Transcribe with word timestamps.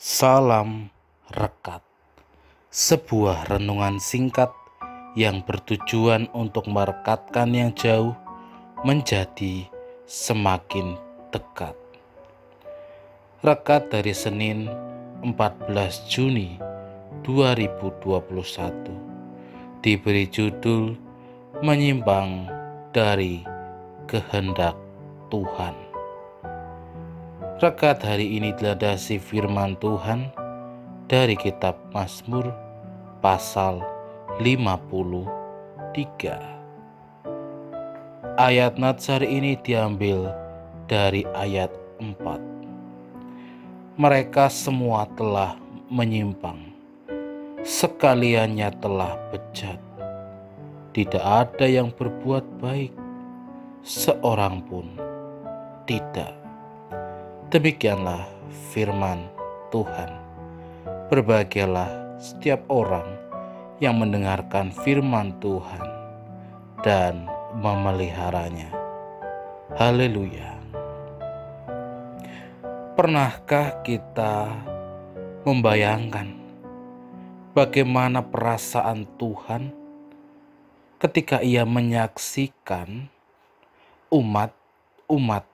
Salam 0.00 0.88
Rekat 1.28 1.84
Sebuah 2.72 3.52
renungan 3.52 4.00
singkat 4.00 4.48
yang 5.12 5.44
bertujuan 5.44 6.24
untuk 6.32 6.72
merekatkan 6.72 7.52
yang 7.52 7.68
jauh 7.76 8.16
menjadi 8.80 9.68
semakin 10.08 10.96
dekat. 11.28 11.76
Rekat 13.44 13.92
dari 13.92 14.16
Senin 14.16 14.72
14 15.20 15.68
Juni 16.08 16.56
2021 17.20 19.84
diberi 19.84 20.24
judul 20.32 20.96
Menyimpang 21.60 22.48
dari 22.96 23.44
Kehendak 24.08 24.80
Tuhan. 25.28 25.89
Rekat 27.60 28.00
hari 28.00 28.40
ini 28.40 28.56
diladasi 28.56 29.20
firman 29.20 29.76
Tuhan 29.84 30.32
dari 31.12 31.36
kitab 31.36 31.76
Mazmur 31.92 32.56
pasal 33.20 33.84
53. 34.40 35.20
Ayat 38.40 38.80
Natsar 38.80 39.20
ini 39.20 39.60
diambil 39.60 40.32
dari 40.88 41.28
ayat 41.36 41.68
4. 42.00 44.00
Mereka 44.00 44.48
semua 44.48 45.04
telah 45.12 45.60
menyimpang, 45.92 46.72
sekaliannya 47.60 48.72
telah 48.80 49.20
bejat. 49.28 49.76
Tidak 50.96 51.20
ada 51.20 51.68
yang 51.68 51.92
berbuat 51.92 52.56
baik, 52.56 52.96
seorang 53.84 54.64
pun 54.64 54.96
tidak. 55.84 56.39
Demikianlah 57.50 58.30
firman 58.70 59.26
Tuhan. 59.74 60.06
Berbahagialah 61.10 62.14
setiap 62.22 62.62
orang 62.70 63.18
yang 63.82 63.98
mendengarkan 63.98 64.70
firman 64.70 65.34
Tuhan 65.42 65.82
dan 66.86 67.26
memeliharanya. 67.58 68.70
Haleluya. 69.74 70.62
Pernahkah 72.94 73.82
kita 73.82 74.54
membayangkan 75.42 76.30
bagaimana 77.50 78.30
perasaan 78.30 79.10
Tuhan 79.18 79.74
ketika 81.02 81.42
Ia 81.42 81.66
menyaksikan 81.66 83.10
umat-umat 84.06 85.49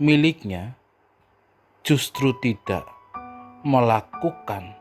miliknya 0.00 0.72
justru 1.84 2.32
tidak 2.40 2.88
melakukan 3.60 4.72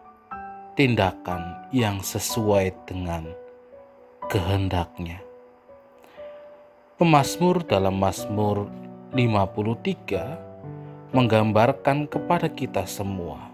tindakan 0.80 1.60
yang 1.76 2.00
sesuai 2.00 2.72
dengan 2.88 3.28
kehendaknya. 4.32 5.20
Pemasmur 6.96 7.68
dalam 7.68 8.00
Mazmur 8.00 8.72
53 9.12 11.12
menggambarkan 11.12 12.08
kepada 12.08 12.48
kita 12.48 12.88
semua 12.88 13.52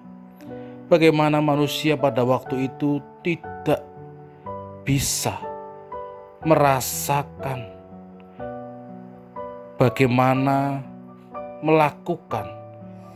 bagaimana 0.85 1.41
manusia 1.41 1.97
pada 1.97 2.21
waktu 2.21 2.69
itu 2.69 3.01
tidak 3.25 3.81
bisa 4.85 5.33
merasakan 6.45 7.73
bagaimana 9.81 10.93
melakukan 11.65 12.45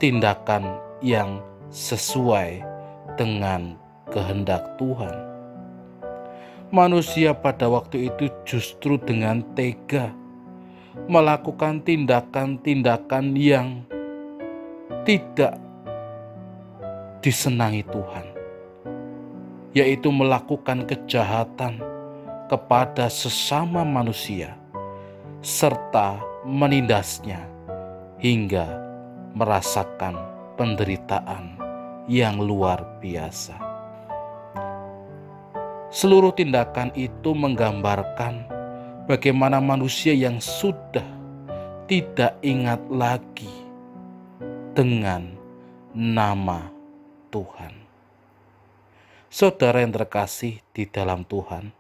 tindakan 0.02 0.81
yang 1.05 1.38
sesuai 1.69 2.66
dengan 3.14 3.78
kehendak 4.09 4.73
Tuhan. 4.81 5.14
Manusia 6.73 7.38
pada 7.38 7.69
waktu 7.69 8.09
itu 8.09 8.25
justru 8.50 8.97
dengan 8.97 9.46
tega 9.53 10.09
melakukan 11.06 11.85
tindakan-tindakan 11.85 13.38
yang 13.38 13.85
tidak 15.06 15.62
disenangi 17.22 17.85
Tuhan, 17.85 18.34
yaitu 19.78 20.09
melakukan 20.09 20.90
kejahatan 20.90 21.85
kepada 22.50 23.13
sesama 23.13 23.85
manusia 23.85 24.57
serta 25.46 26.18
menindasnya 26.50 27.59
hingga 28.19 28.68
merasakan 29.34 30.16
penderitaan 30.59 31.56
yang 32.12 32.40
luar 32.44 33.00
biasa. 33.00 33.56
Seluruh 35.90 36.35
tindakan 36.35 36.94
itu 36.94 37.34
menggambarkan 37.34 38.46
bagaimana 39.09 39.58
manusia 39.58 40.13
yang 40.13 40.38
sudah 40.38 41.06
tidak 41.90 42.38
ingat 42.46 42.78
lagi 42.94 43.50
dengan 44.78 45.34
nama 45.97 46.69
Tuhan. 47.34 47.74
Saudara 49.29 49.81
yang 49.81 49.94
terkasih 49.94 50.62
di 50.74 50.85
dalam 50.85 51.25
Tuhan, 51.25 51.74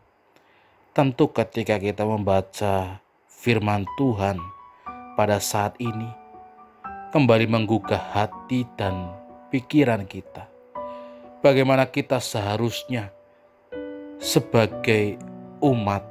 tentu 0.93 1.29
ketika 1.29 1.77
kita 1.77 2.05
membaca 2.05 3.01
firman 3.29 3.85
Tuhan 3.97 4.41
pada 5.13 5.37
saat 5.37 5.77
ini, 5.77 6.18
kembali 7.09 7.49
menggugah 7.49 8.13
hati 8.13 8.69
dan 8.77 9.09
pikiran 9.49 10.05
kita. 10.05 10.45
Bagaimana 11.41 11.89
kita 11.89 12.21
seharusnya 12.21 13.09
sebagai 14.21 15.17
umat 15.57 16.05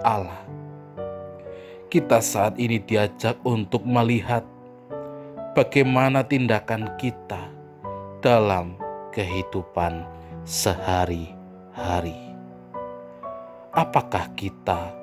Allah. 0.00 0.40
Kita 1.92 2.24
saat 2.24 2.56
ini 2.56 2.80
diajak 2.80 3.36
untuk 3.44 3.84
melihat 3.84 4.46
bagaimana 5.52 6.24
tindakan 6.24 6.96
kita 6.96 7.52
dalam 8.24 8.80
kehidupan 9.12 10.06
sehari-hari. 10.48 12.16
Apakah 13.76 14.30
kita 14.38 14.94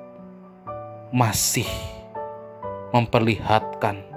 masih 1.14 1.68
memperlihatkan 2.90 4.07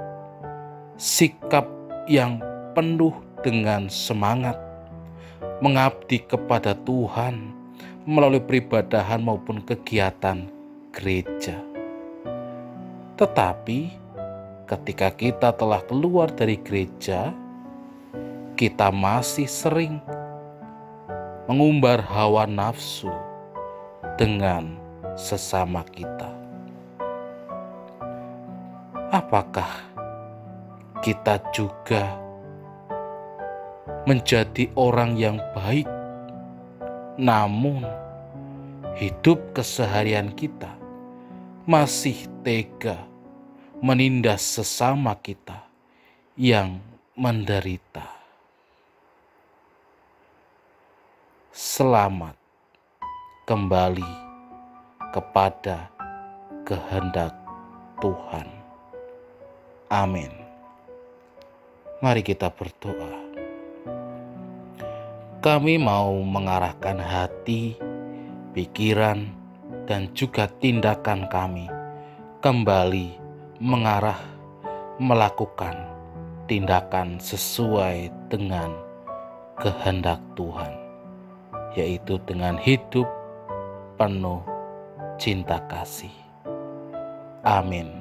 sikap 1.01 1.65
yang 2.05 2.37
penuh 2.77 3.09
dengan 3.41 3.89
semangat 3.89 4.53
mengabdi 5.57 6.21
kepada 6.21 6.77
Tuhan 6.77 7.57
melalui 8.05 8.37
peribadahan 8.37 9.17
maupun 9.17 9.65
kegiatan 9.65 10.45
gereja. 10.93 11.57
Tetapi 13.17 13.97
ketika 14.69 15.09
kita 15.09 15.49
telah 15.57 15.81
keluar 15.89 16.29
dari 16.29 16.61
gereja, 16.61 17.33
kita 18.53 18.93
masih 18.93 19.49
sering 19.49 19.97
mengumbar 21.49 22.05
hawa 22.05 22.45
nafsu 22.45 23.09
dengan 24.21 24.77
sesama 25.17 25.81
kita. 25.89 26.29
Apakah 29.09 29.90
kita 31.01 31.41
juga 31.49 32.05
menjadi 34.05 34.69
orang 34.77 35.17
yang 35.17 35.41
baik, 35.57 35.89
namun 37.17 37.81
hidup 39.01 39.41
keseharian 39.57 40.29
kita 40.37 40.69
masih 41.65 42.29
tega 42.45 43.01
menindas 43.81 44.45
sesama 44.45 45.17
kita 45.17 45.65
yang 46.37 46.77
menderita. 47.17 48.05
Selamat 51.49 52.37
kembali 53.49 54.13
kepada 55.09 55.89
kehendak 56.61 57.33
Tuhan. 57.97 58.47
Amin. 59.89 60.40
Mari 62.01 62.25
kita 62.25 62.49
berdoa. 62.49 63.13
Kami 65.37 65.77
mau 65.77 66.17
mengarahkan 66.25 66.97
hati, 66.97 67.77
pikiran, 68.57 69.29
dan 69.85 70.09
juga 70.17 70.49
tindakan 70.49 71.29
kami 71.29 71.69
kembali 72.41 73.21
mengarah 73.61 74.17
melakukan 74.97 75.77
tindakan 76.49 77.21
sesuai 77.21 78.09
dengan 78.33 78.73
kehendak 79.61 80.17
Tuhan, 80.33 80.73
yaitu 81.77 82.17
dengan 82.25 82.57
hidup 82.57 83.05
penuh 84.01 84.41
cinta 85.21 85.61
kasih. 85.69 86.17
Amin. 87.45 88.00